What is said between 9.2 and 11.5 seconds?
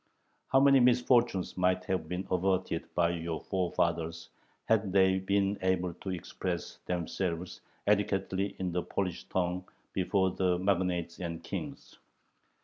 tongue before the magnates and